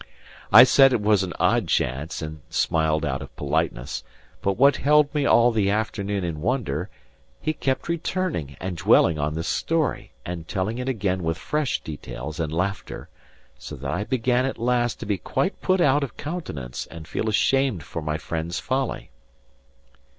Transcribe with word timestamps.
I 0.51 0.63
said 0.63 0.93
it 0.93 1.01
was 1.03 1.21
an 1.21 1.33
odd 1.39 1.67
chance, 1.67 2.23
and 2.23 2.41
smiled 2.49 3.05
out 3.05 3.21
of 3.21 3.35
politeness; 3.35 4.03
but 4.41 4.57
what 4.57 4.77
held 4.77 5.13
me 5.13 5.27
all 5.27 5.51
the 5.51 5.69
afternoon 5.69 6.23
in 6.23 6.41
wonder, 6.41 6.89
he 7.39 7.53
kept 7.53 7.87
returning 7.87 8.57
and 8.59 8.77
dwelling 8.77 9.19
on 9.19 9.35
this 9.35 9.47
story, 9.47 10.11
and 10.25 10.47
telling 10.47 10.79
it 10.79 10.89
again 10.89 11.21
with 11.21 11.37
fresh 11.37 11.81
details 11.81 12.39
and 12.39 12.51
laughter; 12.51 13.09
so 13.59 13.75
that 13.75 13.91
I 13.91 14.03
began 14.03 14.43
at 14.47 14.57
last 14.57 14.99
to 15.01 15.05
be 15.05 15.19
quite 15.19 15.61
put 15.61 15.79
out 15.79 16.03
of 16.03 16.17
countenance 16.17 16.87
and 16.89 17.07
feel 17.07 17.29
ashamed 17.29 17.83
for 17.83 18.01
my 18.01 18.17
friend's 18.17 18.59
folly. 18.59 19.11